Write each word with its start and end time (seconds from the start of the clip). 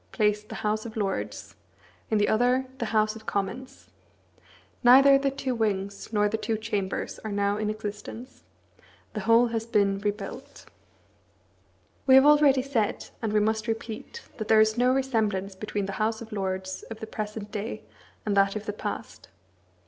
placed 0.11 0.49
the 0.49 0.55
House 0.65 0.83
of 0.83 0.97
Lords, 0.97 1.55
in 2.09 2.17
the 2.17 2.27
other 2.27 2.65
the 2.79 2.87
House 2.87 3.15
of 3.15 3.27
Commons. 3.27 3.91
Neither 4.83 5.19
the 5.19 5.29
two 5.29 5.53
wings 5.53 6.11
nor 6.11 6.27
the 6.27 6.39
two 6.39 6.57
chambers 6.57 7.19
are 7.19 7.31
now 7.31 7.57
in 7.57 7.69
existence. 7.69 8.43
The 9.13 9.19
whole 9.19 9.49
has 9.49 9.67
been 9.67 9.99
rebuilt. 9.99 10.65
We 12.07 12.15
have 12.15 12.25
already 12.25 12.63
said, 12.63 13.09
and 13.21 13.31
we 13.31 13.41
must 13.41 13.67
repeat, 13.67 14.23
that 14.37 14.47
there 14.47 14.59
is 14.59 14.75
no 14.75 14.91
resemblance 14.91 15.53
between 15.53 15.85
the 15.85 15.91
House 16.01 16.19
of 16.19 16.31
Lords 16.31 16.81
of 16.89 16.99
the 16.99 17.05
present 17.05 17.51
day 17.51 17.83
and 18.25 18.35
that 18.35 18.55
of 18.55 18.65
the 18.65 18.73
past. 18.73 19.27